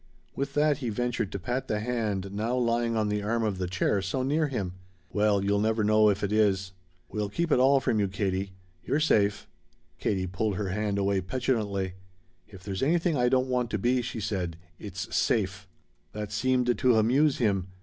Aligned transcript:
With 0.35 0.55
that 0.55 0.79
he 0.79 0.89
ventured 0.89 1.31
to 1.31 1.37
pat 1.37 1.67
the 1.67 1.79
hand 1.79 2.31
now 2.31 2.57
lying 2.57 2.97
on 2.97 3.07
the 3.07 3.21
arm 3.21 3.43
of 3.43 3.59
the 3.59 3.67
chair 3.67 4.01
so 4.01 4.23
near 4.23 4.47
him. 4.47 4.73
"Well 5.11 5.45
you'll 5.45 5.59
never 5.59 5.83
know 5.83 6.09
it, 6.09 6.13
if 6.13 6.23
it 6.23 6.31
is. 6.33 6.71
We'll 7.07 7.29
keep 7.29 7.51
it 7.51 7.59
all 7.59 7.79
from 7.79 7.99
you, 7.99 8.07
Katie. 8.07 8.53
You're 8.83 8.99
safe." 8.99 9.47
Katie 9.99 10.25
pulled 10.25 10.55
her 10.55 10.69
hand 10.69 10.97
away 10.97 11.21
petulantly. 11.21 11.93
"If 12.47 12.63
there's 12.63 12.81
anything 12.81 13.15
I 13.15 13.29
don't 13.29 13.45
want 13.47 13.69
to 13.69 13.77
be," 13.77 14.01
she 14.01 14.19
said, 14.19 14.57
"it's 14.79 15.15
safe." 15.15 15.67
That 16.13 16.31
seemed 16.31 16.75
to 16.75 16.97
amuse 16.97 17.37
him. 17.37 17.67